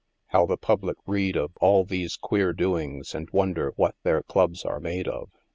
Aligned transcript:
how 0.29 0.47
thy 0.47 0.55
public 0.55 0.97
read 1.05 1.35
of 1.37 1.55
all 1.57 1.83
these 1.83 2.15
queer 2.17 2.53
doings 2.53 3.13
and 3.13 3.29
wonder 3.29 3.71
what 3.75 3.93
their 4.01 4.23
clubs 4.23 4.65
are 4.65 4.79
made 4.79 5.07
of. 5.07 5.29